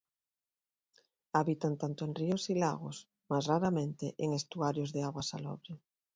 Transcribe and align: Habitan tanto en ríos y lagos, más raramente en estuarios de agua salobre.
Habitan 1.39 1.77
tanto 1.81 2.01
en 2.07 2.15
ríos 2.15 2.49
y 2.49 2.55
lagos, 2.55 3.07
más 3.29 3.45
raramente 3.45 4.15
en 4.17 4.33
estuarios 4.33 4.91
de 4.93 5.03
agua 5.03 5.21
salobre. 5.21 5.79